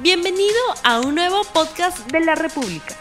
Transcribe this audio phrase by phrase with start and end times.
[0.00, 0.54] Bienvenido
[0.84, 2.94] a un nuevo podcast de la República.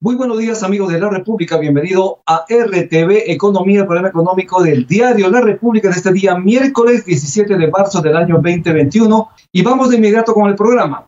[0.00, 4.88] Muy buenos días amigos de la República, bienvenido a RTV Economía, el programa económico del
[4.88, 9.90] diario La República de este día miércoles 17 de marzo del año 2021 y vamos
[9.90, 11.06] de inmediato con el programa.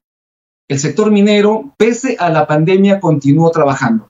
[0.68, 4.06] El sector minero, pese a la pandemia, continuó trabajando.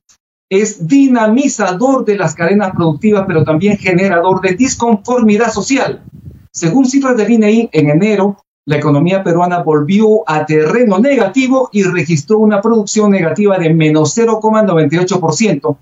[0.50, 6.04] Es dinamizador de las cadenas productivas, pero también generador de disconformidad social.
[6.52, 8.36] Según cifras del INEI, en enero,
[8.70, 15.76] la economía peruana volvió a terreno negativo y registró una producción negativa de menos 0,98%.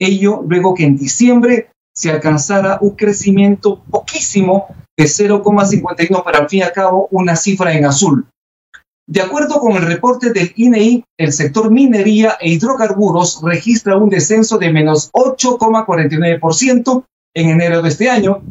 [0.00, 6.58] Ello luego que en diciembre se alcanzara un crecimiento poquísimo de 0,51 para al fin
[6.58, 8.26] y al cabo una cifra en azul.
[9.06, 14.58] De acuerdo con el reporte del INEI, el sector minería e hidrocarburos registra un descenso
[14.58, 17.04] de menos 8,49%
[17.36, 18.42] en enero de este año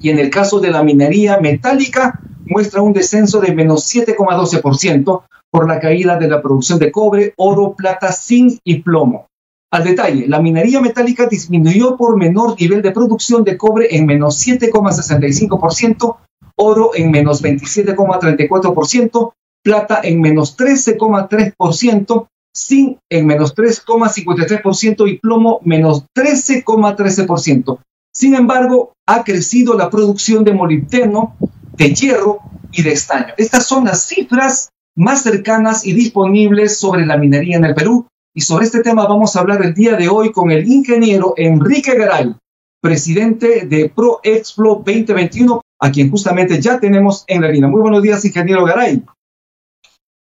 [0.00, 5.68] y en el caso de la minería metálica muestra un descenso de menos 7,12% por
[5.68, 9.26] la caída de la producción de cobre, oro, plata, zinc y plomo.
[9.72, 14.46] Al detalle, la minería metálica disminuyó por menor nivel de producción de cobre en menos
[14.46, 16.16] 7,65%,
[16.56, 26.04] oro en menos 27,34%, plata en menos 13,3%, zinc en menos 3,53% y plomo menos
[26.14, 27.78] 13,13%.
[28.12, 31.34] Sin embargo, ha crecido la producción de molibdeno,
[31.76, 32.40] de hierro
[32.72, 33.34] y de estaño.
[33.36, 38.06] Estas son las cifras más cercanas y disponibles sobre la minería en el Perú.
[38.34, 41.96] Y sobre este tema vamos a hablar el día de hoy con el ingeniero Enrique
[41.96, 42.34] Garay,
[42.82, 47.68] presidente de ProExplo 2021, a quien justamente ya tenemos en la línea.
[47.68, 49.02] Muy buenos días, ingeniero Garay.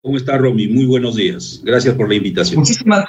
[0.03, 0.67] ¿Cómo está, Romy?
[0.67, 1.61] Muy buenos días.
[1.63, 2.59] Gracias por la invitación.
[2.59, 3.05] Muchísimas,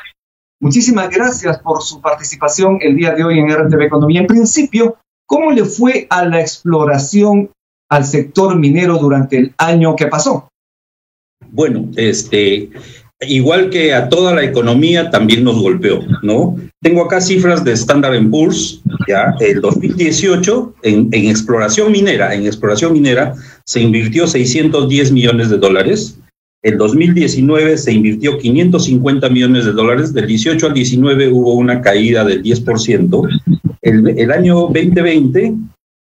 [0.60, 4.20] muchísimas gracias por su participación el día de hoy en RTV Economía.
[4.20, 7.50] En principio, ¿cómo le fue a la exploración
[7.94, 10.48] al sector minero durante el año que pasó?
[11.52, 12.70] Bueno, este,
[13.20, 16.56] igual que a toda la economía, también nos golpeó, ¿no?
[16.82, 22.92] Tengo acá cifras de Standard Poor's, ya, el 2018 en, en exploración minera, en exploración
[22.92, 23.34] minera
[23.64, 26.18] se invirtió 610 millones de dólares,
[26.62, 32.24] el 2019 se invirtió 550 millones de dólares, del 18 al 19 hubo una caída
[32.24, 33.40] del 10%.
[33.82, 35.54] El, el año 2020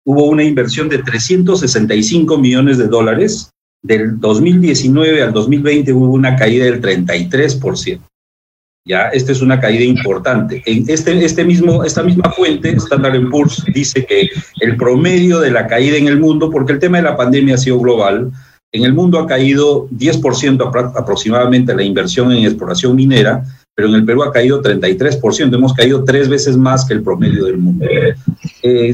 [0.06, 3.50] hubo una inversión de 365 millones de dólares.
[3.84, 8.00] Del 2019 al 2020 hubo una caída del 33%.
[8.88, 10.62] Ya, esta es una caída importante.
[10.66, 14.30] En este, este mismo, esta misma fuente, Standard Poor's, dice que
[14.60, 17.58] el promedio de la caída en el mundo, porque el tema de la pandemia ha
[17.58, 18.32] sido global,
[18.72, 23.44] en el mundo ha caído 10% aproximadamente la inversión en exploración minera,
[23.74, 25.56] pero en el Perú ha caído 33%.
[25.56, 27.86] Hemos caído tres veces más que el promedio del mundo.
[28.62, 28.94] Eh,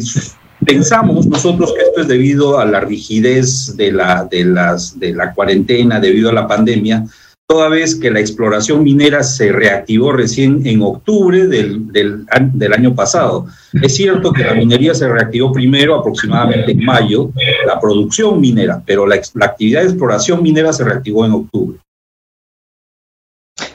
[0.66, 5.34] pensamos nosotros que esto es debido a la rigidez de la, de, las, de la
[5.34, 7.06] cuarentena, debido a la pandemia,
[7.48, 13.48] toda vez que la exploración minera se reactivó recién en octubre del, del, año pasado.
[13.74, 17.32] Es cierto que la minería se reactivó primero, aproximadamente en mayo,
[17.68, 21.78] la producción minera, pero la, la actividad de exploración minera se reactivó en octubre.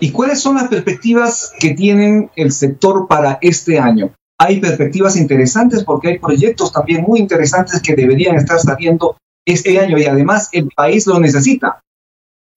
[0.01, 4.16] ¿Y cuáles son las perspectivas que tienen el sector para este año?
[4.39, 9.17] Hay perspectivas interesantes porque hay proyectos también muy interesantes que deberían estar saliendo
[9.47, 11.81] este año y además el país lo necesita.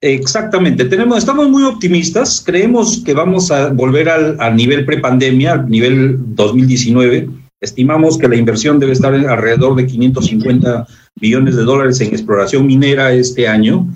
[0.01, 5.69] Exactamente, tenemos, estamos muy optimistas, creemos que vamos a volver al, al nivel prepandemia, al
[5.69, 7.29] nivel 2019.
[7.61, 10.87] Estimamos que la inversión debe estar alrededor de 550
[11.19, 13.87] millones de dólares en exploración minera este año,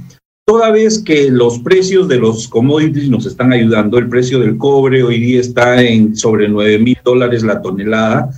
[0.45, 3.97] toda vez que los precios de los commodities nos están ayudando.
[3.97, 8.29] El precio del cobre hoy día está en sobre 9 mil dólares la tonelada,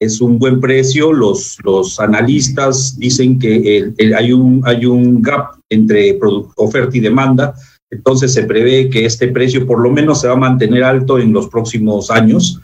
[0.00, 1.12] es un buen precio.
[1.12, 6.18] Los, los analistas dicen que hay, un, hay un gap entre
[6.56, 7.54] oferta y demanda,
[7.90, 11.32] entonces se prevé que este precio por lo menos se va a mantener alto en
[11.32, 12.60] los próximos años.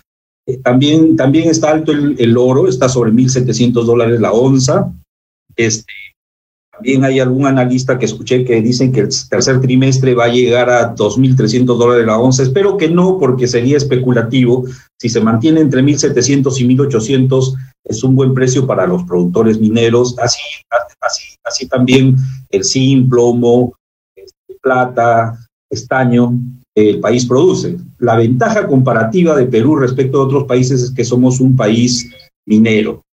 [0.49, 4.93] Eh, también, también está alto el, el oro, está sobre 1.700 dólares la onza.
[5.57, 5.93] Este,
[6.77, 10.69] también hay algún analista que escuché que dicen que el tercer trimestre va a llegar
[10.69, 12.43] a 2.300 dólares la onza.
[12.43, 14.65] Espero que no, porque sería especulativo.
[15.01, 20.19] Si se mantiene entre 1.700 y 1.800, es un buen precio para los productores mineros.
[20.19, 20.43] Así,
[21.01, 22.17] así, así también
[22.51, 23.73] el zinc, plomo,
[24.61, 25.39] plata,
[25.71, 26.39] estaño,
[26.75, 27.79] el país produce.
[27.99, 32.07] La ventaja comparativa de Perú respecto a otros países es que somos un país
[32.47, 33.06] minero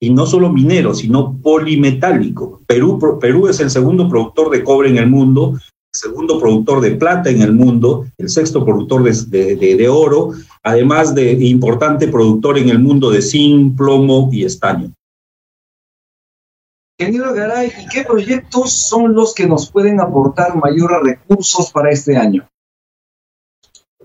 [0.00, 2.62] y no solo minero, sino polimetálico.
[2.66, 5.60] Perú, Perú es el segundo productor de cobre en el mundo, el
[5.92, 10.30] segundo productor de plata en el mundo, el sexto productor de, de, de oro,
[10.62, 14.92] además de importante productor en el mundo de zinc, plomo y estaño.
[16.98, 22.16] Ingeniero Garay, ¿y qué proyectos son los que nos pueden aportar mayores recursos para este
[22.16, 22.46] año?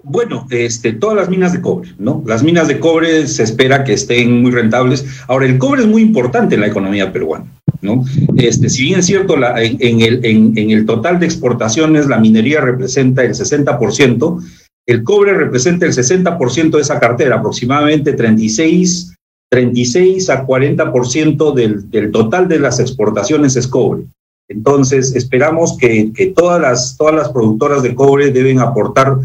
[0.08, 2.24] Bueno, este, todas las minas de cobre, ¿no?
[2.28, 5.04] Las minas de cobre se espera que estén muy rentables.
[5.28, 7.46] Ahora, el cobre es muy importante en la economía peruana,
[7.82, 8.06] ¿no?
[8.38, 14.44] Este, si bien es cierto, en, el total de exportaciones la minería representa el 60%,
[14.88, 19.16] el cobre representa el 60% de esa cartera, aproximadamente 36
[19.50, 24.04] 36 a 40% del, del total de las exportaciones es cobre.
[24.48, 29.18] Entonces, esperamos que, que, todas, las, todas las productoras de cobre deben aportar,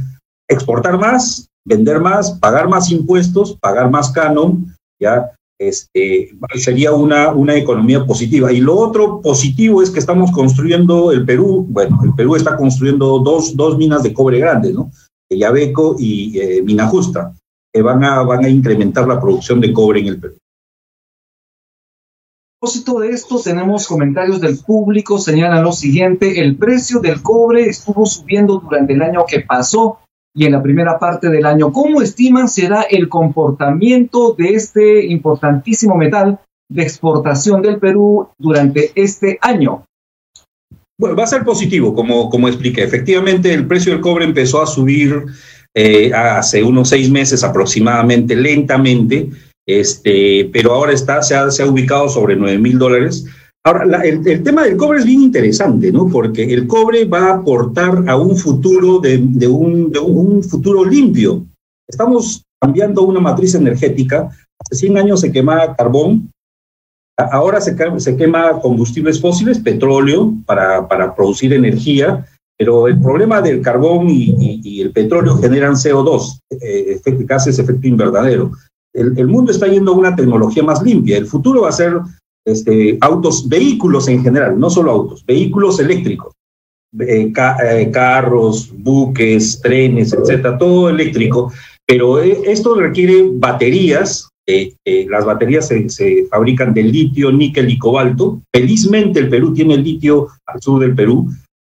[0.50, 5.30] exportar más, vender más, pagar más impuestos, pagar más canon, ¿ya?
[5.58, 8.52] Este, sería una, una economía positiva.
[8.52, 13.18] Y lo otro positivo es que estamos construyendo el Perú, bueno, el Perú está construyendo
[13.18, 14.90] dos, dos minas de cobre grandes, ¿no?
[15.30, 17.32] Yabeco y eh, Mina Justa
[17.72, 20.34] que van a, van a incrementar la producción de cobre en el Perú.
[20.34, 27.68] A propósito de esto, tenemos comentarios del público, señalan lo siguiente, el precio del cobre
[27.68, 30.00] estuvo subiendo durante el año que pasó
[30.34, 31.72] y en la primera parte del año.
[31.72, 36.38] ¿Cómo estiman será el comportamiento de este importantísimo metal
[36.68, 39.84] de exportación del Perú durante este año?
[40.98, 42.84] Bueno, va a ser positivo, como, como expliqué.
[42.84, 45.24] Efectivamente, el precio del cobre empezó a subir
[45.74, 49.30] eh, hace unos seis meses aproximadamente, lentamente,
[49.66, 53.24] este, pero ahora está, se, ha, se ha ubicado sobre 9 mil dólares.
[53.64, 56.08] Ahora, el, el, tema del cobre es bien interesante, ¿no?
[56.08, 60.82] Porque el cobre va a aportar a un futuro de, de, un, de un, futuro
[60.82, 61.44] limpio.
[61.86, 64.30] Estamos cambiando una matriz energética.
[64.58, 66.30] Hace 100 años se quemaba carbón,
[67.30, 72.26] ahora se, se quema combustibles fósiles, petróleo, para, para producir energía,
[72.58, 77.86] pero el problema del carbón y, y, y el petróleo generan CO2, eh, gases efecto
[77.86, 78.52] invernadero.
[78.94, 81.16] El, el, mundo está yendo a una tecnología más limpia.
[81.16, 81.94] El futuro va a ser
[82.46, 86.32] este, autos, vehículos en general, no solo autos, vehículos eléctricos,
[86.98, 91.52] eh, ca, eh, carros, buques, trenes, etcétera, todo eléctrico.
[91.86, 94.28] Pero eh, esto requiere baterías.
[94.84, 98.40] las baterías se, se fabrican de litio, níquel y cobalto.
[98.52, 101.28] Felizmente el Perú tiene el litio al sur del Perú,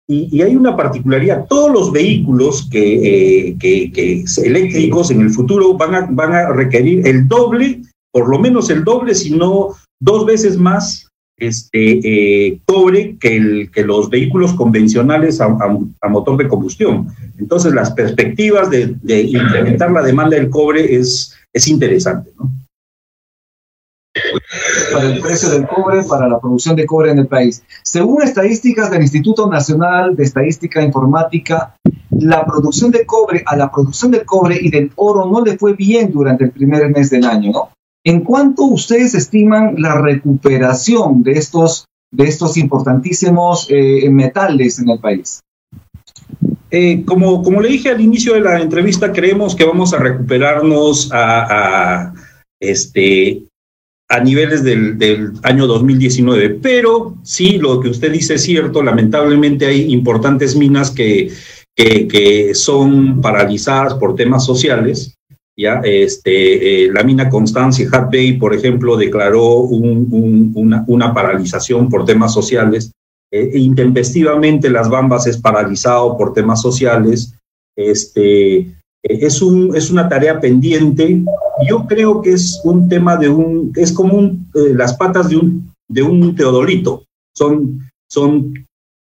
[0.09, 5.31] y, y, hay una particularidad, todos los vehículos que, eh, que, que, eléctricos en el
[5.31, 7.83] futuro van a, van a requerir el doble,
[8.13, 11.09] por lo menos el doble, si no dos veces más
[11.39, 12.01] este,
[12.49, 15.49] eh, cobre que, el, que los vehículos convencionales a,
[16.09, 17.09] motor de combustión.
[17.39, 22.51] Entonces, las perspectivas de, incrementar la demanda del cobre es, es interesante, ¿no?
[24.93, 27.63] para el precio del cobre, para la producción de cobre en el país.
[27.83, 31.77] Según estadísticas del Instituto Nacional de Estadística Informática,
[32.11, 35.73] la producción de cobre, a la producción del cobre y del oro no le fue
[35.73, 37.71] bien durante el primer mes del año, ¿no?
[38.05, 44.99] ¿En cuánto ustedes estiman la recuperación de estos, de estos importantísimos eh, metales en el
[44.99, 45.41] país?
[46.71, 51.11] Eh, como, como le dije al inicio de la entrevista, creemos que vamos a recuperarnos
[51.13, 52.13] a,
[52.59, 53.45] este,
[54.09, 56.59] a niveles del, año 2019.
[56.61, 61.31] Pero sí, lo que usted dice es cierto, lamentablemente hay importantes minas que,
[61.77, 65.15] que son paralizadas por temas sociales.
[65.57, 65.81] ¿Ya?
[65.85, 71.89] Este, eh, la mina Constancia Hat Bay, por ejemplo, declaró un, un, una, una, paralización
[71.89, 72.93] por temas sociales.
[73.31, 77.35] Eh, intempestivamente las Bambas es paralizado por temas sociales.
[77.77, 81.23] Este, es, un, es una tarea pendiente.
[81.69, 85.73] Yo creo que es un tema de un, es como eh, las patas de un,
[85.89, 87.05] de un teodolito.
[87.35, 87.81] Son,
[88.11, 88.53] son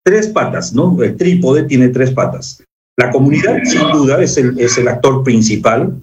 [0.05, 1.01] tres patas, ¿no?
[1.01, 2.63] El trípode tiene tres patas.
[2.97, 5.99] La comunidad, sin duda, es el, es el actor principal.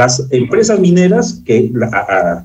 [0.00, 1.70] Las empresas mineras, que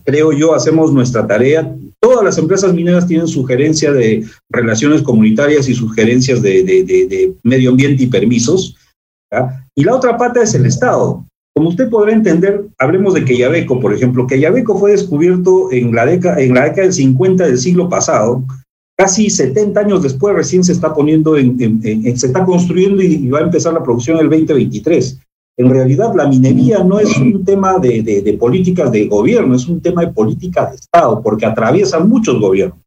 [0.04, 5.74] creo yo hacemos nuestra tarea, todas las empresas mineras tienen sugerencia de relaciones comunitarias y
[5.74, 8.76] sugerencias de, medio ambiente y permisos.
[9.74, 11.24] Y la otra pata es el Estado.
[11.56, 14.28] Como usted podrá entender, hablemos de Quellaveco, por ejemplo.
[14.28, 18.44] Quellaveco fue descubierto en la, década, en la década del 50 del siglo pasado.
[18.98, 23.30] Casi 70 años después recién se está poniendo en, en, en se está construyendo y,
[23.30, 25.22] va a empezar la producción el 2023.
[25.58, 29.68] En realidad, la minería no es un tema de, de, de políticas de gobierno, es
[29.68, 32.80] un tema de política de Estado, porque atraviesa muchos gobiernos.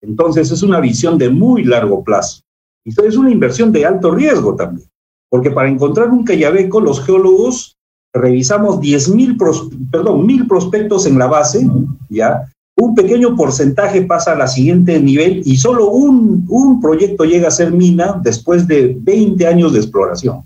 [0.00, 2.40] Entonces, es una visión de muy largo plazo.
[2.84, 4.88] Y es una inversión de alto riesgo también
[5.30, 7.76] porque para encontrar un cayabeco los geólogos
[8.14, 11.68] revisamos 10 mil, pros, perdón, mil prospectos en la base,
[12.08, 12.50] ¿ya?
[12.80, 17.52] Un pequeño porcentaje pasa a la siguiente nivel y solo un, un proyecto llega a
[17.52, 20.42] ser mina después de 20 años de exploración,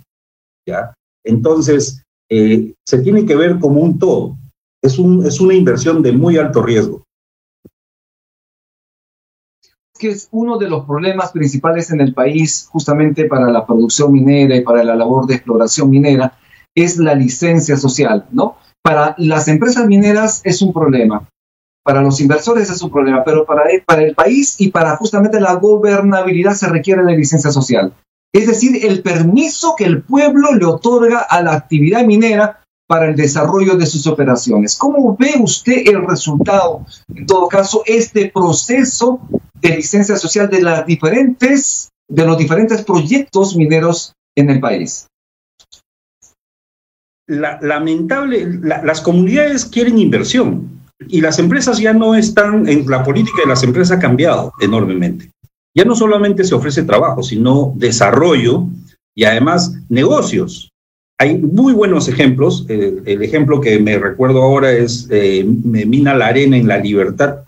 [0.66, 0.92] ¿ya?
[1.24, 4.36] Entonces, eh, se tiene que ver como un todo.
[4.82, 7.02] Es, un, es una inversión de muy alto riesgo.
[9.98, 14.56] que es uno de los problemas principales en el país, justamente para la producción minera
[14.56, 16.36] y para la labor de exploración minera,
[16.74, 18.56] es la licencia social, ¿no?
[18.82, 21.28] Para las empresas mineras es un problema,
[21.84, 26.54] para los inversores es un problema, pero para el país y para justamente la gobernabilidad
[26.54, 27.92] se requiere la licencia social.
[28.34, 33.16] Es decir, el permiso que el pueblo le otorga a la actividad minera para el
[33.16, 34.76] desarrollo de sus operaciones.
[34.76, 36.84] ¿Cómo ve usted el resultado,
[37.14, 39.20] en todo caso, este proceso
[39.60, 45.06] de licencia social de las diferentes, de los diferentes proyectos mineros en el país?
[47.26, 53.48] lamentable, las comunidades quieren inversión y las empresas ya no están, en la política de
[53.48, 55.30] las empresas ha cambiado enormemente.
[55.74, 58.66] Ya no solamente se ofrece trabajo, sino desarrollo
[59.14, 60.70] y además negocios.
[61.18, 62.66] Hay muy buenos ejemplos.
[62.68, 67.44] el ejemplo que me recuerdo ahora es eh, Mina La Arena en La Libertad.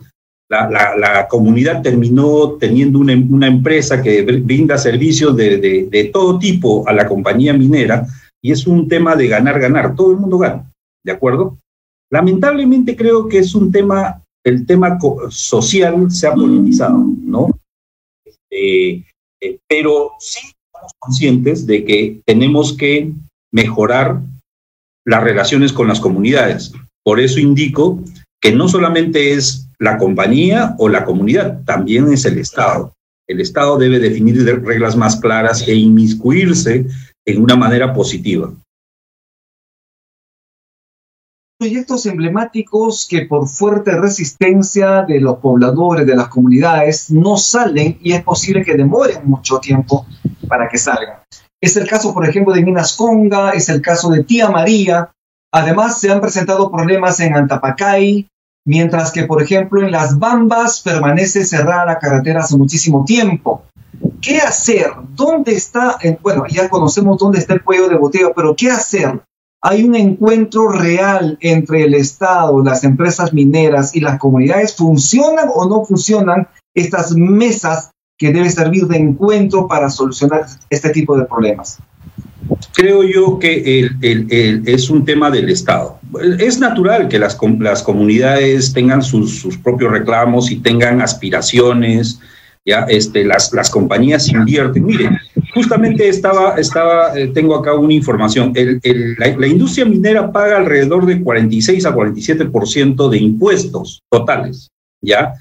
[0.49, 7.09] La, comunidad terminó teniendo una, empresa que brinda servicios de, de, todo tipo a la
[7.09, 8.07] compañía minera
[8.41, 9.97] y es un tema de ganar, ganar.
[9.97, 10.71] Todo el mundo gana,
[11.05, 11.59] ¿de acuerdo?
[12.13, 14.97] Lamentablemente creo que es un tema, el tema
[15.31, 17.51] social se ha politizado, ¿no?
[18.55, 19.05] Este,
[19.43, 23.13] eh, pero sí estamos conscientes de que tenemos que
[23.53, 24.21] mejorar
[25.07, 26.73] las relaciones con las comunidades.
[27.05, 28.03] Por eso indico
[28.41, 32.93] que no solamente es la compañía o la comunidad, también es el Estado.
[33.29, 36.87] El Estado debe definir reglas más claras e inmiscuirse
[37.27, 38.53] en una manera positiva.
[41.65, 48.13] Proyectos emblemáticos que por fuerte resistencia de los pobladores, de las comunidades, no salen y
[48.13, 50.05] es posible que demoren mucho tiempo
[50.47, 51.21] para que salgan.
[51.59, 55.11] Es el caso, por ejemplo, de Minas Conga, es el caso de Tía María.
[55.55, 58.29] Además, se han presentado problemas en Antapacay,
[58.67, 63.63] mientras que, por ejemplo, en Las Bambas permanece cerrada la carretera hace muchísimo tiempo.
[64.21, 64.91] ¿Qué hacer?
[65.15, 65.97] ¿Dónde está?
[66.21, 69.23] bueno, ya conocemos dónde está el cuello de botella, pero ¿qué hacer?
[69.67, 74.77] ¿Hay un encuentro real entre el Estado, las empresas mineras y las comunidades?
[74.77, 81.17] ¿Funcionan o no funcionan estas mesas que deben servir de encuentro para solucionar este tipo
[81.17, 81.79] de problemas?
[82.75, 83.89] Creo yo que
[84.67, 85.99] es un tema del Estado.
[86.39, 92.21] Es natural que las, comunidades tengan sus, propios reclamos y tengan aspiraciones,
[92.67, 94.85] ya este, las, las compañías invierten.
[94.85, 95.09] Mire,
[95.55, 98.53] justamente estaba, estaba eh, tengo acá una información.
[99.19, 104.69] La, industria minera paga alrededor de 46 a 47% de impuestos totales,
[105.03, 105.35] ¿ya?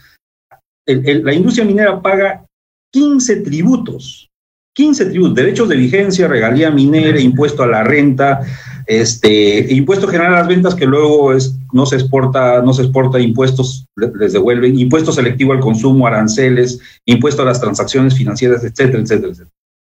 [0.85, 2.45] la industria minera paga
[2.91, 4.29] 15 tributos,
[4.75, 8.41] 15 tributos, derechos de vigencia, regalía minera, impuesto a la renta,
[8.85, 11.31] este, impuesto general a las ventas que luego
[11.71, 17.43] no se exporta, no se exporta impuestos, les devuelven, impuesto selectivo al consumo, aranceles, impuesto
[17.43, 19.52] a las transacciones financieras, etcétera, etcétera, etcétera.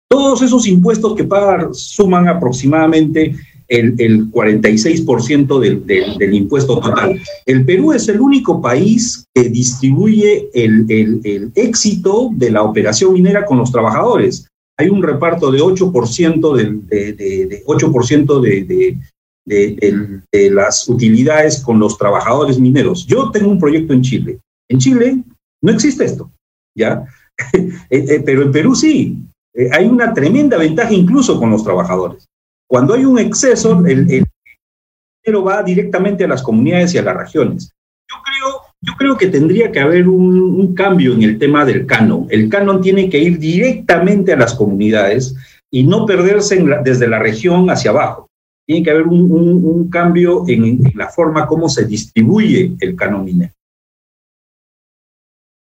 [0.09, 3.35] Todos esos impuestos que pagan suman aproximadamente
[3.67, 7.21] el, el 46% del, del, del, impuesto total.
[7.45, 13.11] El Perú es el único país que distribuye el, el, el éxito de la operación
[13.11, 14.47] minera con los trabajadores
[14.77, 18.97] hay un reparto de 8% de, de, de, 8% de,
[19.45, 23.05] de, las utilidades con los trabajadores mineros.
[23.07, 24.39] Yo tengo un proyecto en Chile.
[24.69, 25.23] En Chile
[25.61, 26.31] no existe esto,
[26.75, 27.05] ¿ya?
[27.53, 29.15] Eh, eh, pero en Perú sí.
[29.57, 32.27] Eh, hay una tremenda ventaja incluso con los trabajadores.
[32.69, 37.71] Cuando hay un exceso, el, dinero va directamente a las comunidades y a las regiones.
[38.09, 42.27] Yo creo yo creo que tendría que haber un, cambio en el tema del canon.
[42.29, 45.35] El canon tiene que ir directamente a las comunidades
[45.71, 48.27] y no perderse desde la región hacia abajo.
[48.67, 53.53] Tiene que haber un, cambio en, en, la forma como se distribuye el canon minero.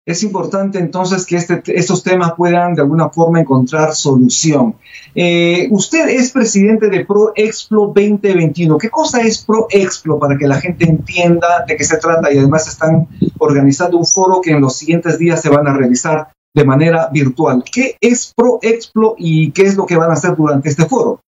[0.04, 4.74] Es importante entonces que este, estos temas puedan de alguna forma encontrar solución.
[5.14, 8.78] Eh, usted es presidente de ProExplo 2021.
[8.78, 12.32] ¿Qué cosa es ProExplo para que la gente entienda de qué se trata?
[12.32, 13.06] Y además están
[13.38, 17.62] organizando un foro que en los siguientes días se van a realizar de manera virtual.
[17.70, 21.20] ¿Qué es ProExplo y qué es lo que van a hacer durante este foro?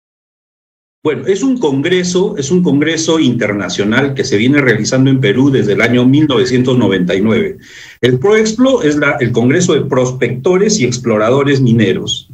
[1.04, 5.74] Bueno, es un congreso, es un congreso internacional que se viene realizando en Perú desde
[5.74, 7.58] el año 1999.
[8.00, 12.30] El ProExplo es la, el congreso de prospectores y exploradores mineros.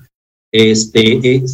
[0.52, 1.46] Este, eh,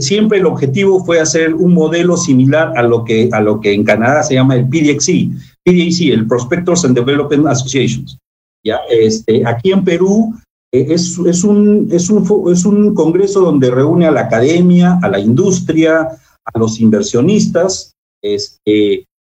[0.00, 3.84] siempre el objetivo fue hacer un modelo similar a lo que, a lo que en
[3.84, 5.30] Canadá se llama el PDXC,
[5.64, 8.18] PDAC, el Prospectors and Development Associations.
[8.64, 8.80] ¿ya?
[8.90, 10.34] Este, aquí en Perú
[10.72, 15.08] eh, es, es, un, es, un, es un congreso donde reúne a la academia, a
[15.08, 16.08] la industria,
[16.44, 17.92] a los inversionistas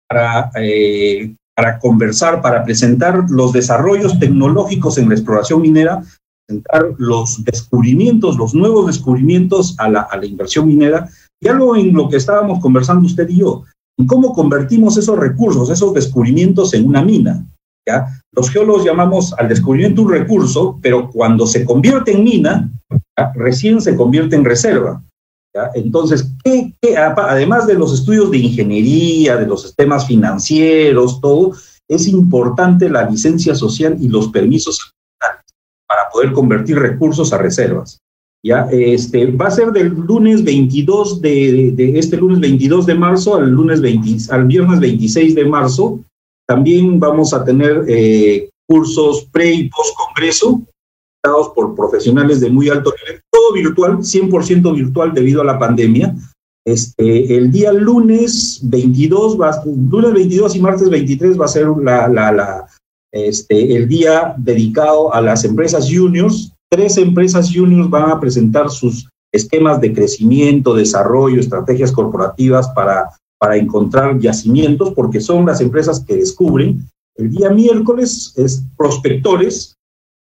[0.07, 6.01] para, eh, para conversar, para presentar los desarrollos tecnológicos en la exploración minera,
[6.47, 11.09] presentar los descubrimientos, los nuevos descubrimientos a la, a la inversión minera,
[11.41, 13.63] y algo en lo que estábamos conversando usted y yo,
[13.97, 17.45] en cómo convertimos esos recursos, esos descubrimientos en una mina.
[17.87, 18.07] ¿ya?
[18.31, 22.71] Los geólogos llamamos al descubrimiento un recurso, pero cuando se convierte en mina,
[23.35, 25.03] recién se convierte en reserva.
[25.73, 31.53] Entonces, ¿qué, además de los estudios de ingeniería, de los sistemas financieros, todo,
[31.87, 34.93] es importante la licencia social y los permisos
[35.89, 37.99] para poder convertir recursos a reservas.
[38.45, 43.35] Ya, este, va a ser del lunes 22 de, de, este lunes 22 de marzo
[43.35, 45.99] al lunes 20, al viernes 26 de marzo.
[46.47, 50.61] También vamos a tener eh, cursos pre y post congreso
[51.53, 56.15] por profesionales de muy alto nivel, todo virtual, 100% virtual debido a la pandemia.
[56.65, 62.07] Este, el día lunes 22, va, lunes 22 y martes 23 va a ser la,
[62.07, 62.67] la, la,
[63.11, 66.53] este, el día dedicado a las empresas juniors.
[66.71, 73.09] Tres empresas juniors van a presentar sus esquemas de crecimiento, desarrollo, estrategias corporativas para,
[73.39, 76.87] para encontrar yacimientos, porque son las empresas que descubren.
[77.15, 79.75] El día miércoles es prospectores,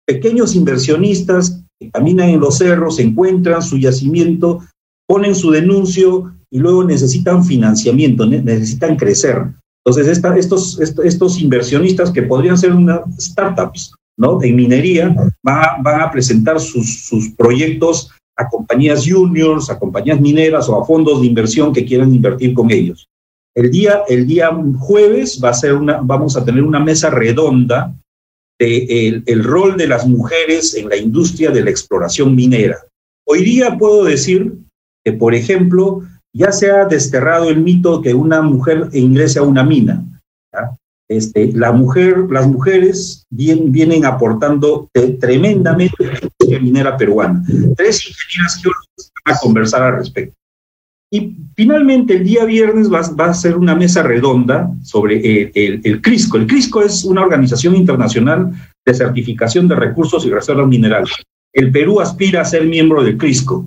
[0.06, 4.60] pequeños inversionistas que caminan en los cerros, encuentran su yacimiento,
[5.08, 9.44] ponen su denuncio y luego necesitan financiamiento, necesitan crecer.
[9.86, 14.42] Entonces, estos, estos inversionistas que podrían ser unas startups, ¿no?
[14.42, 20.80] En minería, van a, presentar sus, sus proyectos a compañías juniors, a compañías mineras o
[20.80, 23.08] a fondos de inversión que quieran invertir con ellos.
[23.56, 27.94] El día, el día jueves va a ser una, vamos a tener una mesa redonda
[28.60, 32.78] el, el rol de las mujeres en la industria de la exploración minera.
[33.28, 34.54] Hoy día puedo decir
[35.04, 36.04] que, por ejemplo,
[36.36, 40.04] ya se ha desterrado el mito que una mujer ingrese a una mina.
[41.10, 47.44] Este, la mujer, las mujeres vienen aportando tremendamente a la industria minera peruana.
[47.76, 50.36] Tres ingenieras geólogas van a conversar al respecto.
[51.14, 56.02] Y finalmente, el día viernes va, a ser una mesa redonda sobre el, el, el,
[56.02, 56.38] CRISCO.
[56.38, 58.52] El CRISCO es una organización internacional
[58.84, 61.12] de certificación de recursos y reservas minerales.
[61.54, 63.64] El Perú aspira a ser miembro del CRISCO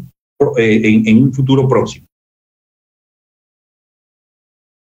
[0.57, 2.09] eh, en, en un futuro próximo.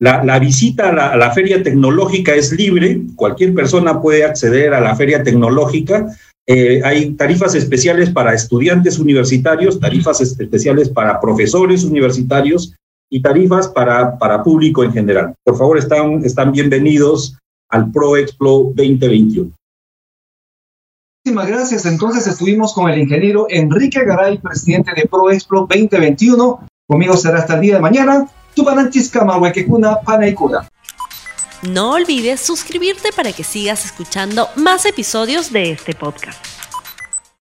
[0.00, 4.94] La, la, visita a la, feria tecnológica es libre, cualquier persona puede acceder a la
[4.96, 6.14] feria tecnológica.
[6.46, 12.74] Eh, hay tarifas especiales para estudiantes universitarios, tarifas especiales para profesores universitarios
[13.10, 15.34] y tarifas para, para público en general.
[15.44, 17.36] Por favor, están, están bienvenidos
[17.70, 19.52] al Pro Expo 2021.
[21.24, 21.86] Muchísimas gracias.
[21.86, 26.66] Entonces estuvimos con el ingeniero Enrique Garay, presidente de Pro Expo 2021.
[26.86, 28.28] Conmigo será hasta el día de mañana.
[31.62, 36.63] No olvides suscribirte para que sigas escuchando más episodios de este podcast.